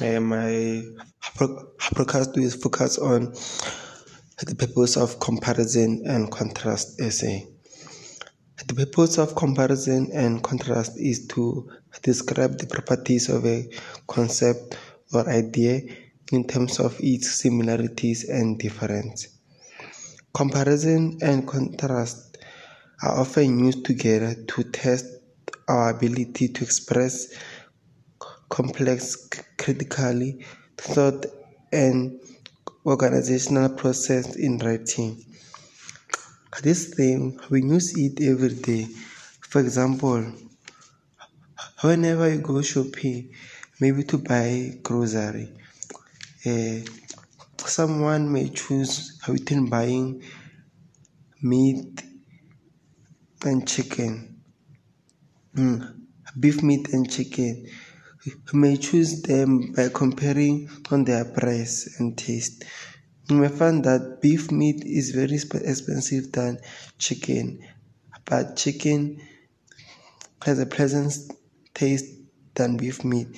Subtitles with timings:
[0.00, 0.82] uh, my
[1.94, 3.32] podcast will focus on
[4.44, 7.46] the purpose of comparison and contrast essay.
[8.66, 11.70] The purpose of comparison and contrast is to
[12.02, 13.68] describe the properties of a
[14.06, 14.76] concept
[15.12, 15.82] or idea
[16.32, 19.28] in terms of its similarities and difference.
[20.34, 22.38] Comparison and contrast
[23.02, 25.06] are often used together to test
[25.68, 27.28] our ability to express
[28.48, 29.28] complex,
[29.66, 30.46] critically
[30.78, 31.26] thought
[31.72, 32.20] and
[32.86, 35.18] organizational process in writing.
[36.62, 38.84] This thing, we use it every day.
[39.40, 40.22] For example,
[41.80, 43.34] whenever you go shopping,
[43.80, 45.52] maybe to buy grocery,
[46.46, 46.78] uh,
[47.56, 50.22] someone may choose between buying
[51.42, 52.04] meat
[53.44, 54.40] and chicken,
[55.56, 55.92] mm,
[56.38, 57.66] beef meat and chicken.
[58.26, 62.64] You may choose them by comparing on their price and taste.
[63.30, 66.58] You may find that beef meat is very expensive than
[66.98, 67.60] chicken,
[68.24, 69.20] but chicken
[70.42, 71.14] has a pleasant
[71.72, 72.06] taste
[72.54, 73.28] than beef meat.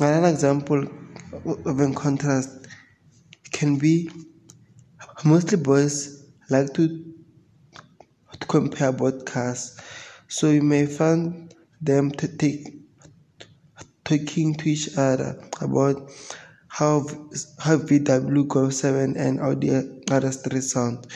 [0.00, 0.88] Another example
[1.44, 2.66] of a contrast
[3.52, 4.10] can be
[5.24, 6.88] mostly boys like to,
[8.40, 9.78] to compare both cars,
[10.26, 12.77] so you may find them to take
[14.08, 16.10] talking to each other about
[16.68, 17.04] how
[17.58, 21.06] how VW Golf 7 and Audi RS3 sound.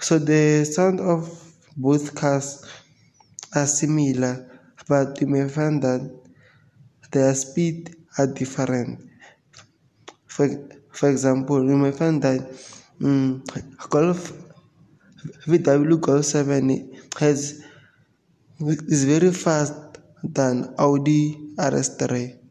[0.00, 1.28] So the sound of
[1.76, 2.64] both cars
[3.54, 6.00] are similar, but you may find that
[7.10, 9.00] their speed are different.
[10.26, 10.48] For,
[10.92, 12.40] for example, you may find that
[13.02, 13.44] um,
[13.90, 14.32] Golf
[15.46, 17.62] VW Golf 7 has
[18.60, 19.74] is very fast
[20.22, 22.41] than Audi RS3.